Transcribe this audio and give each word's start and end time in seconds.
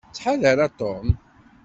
Ttḥadar 0.09 0.57
a 0.65 0.69
Tom. 0.79 1.07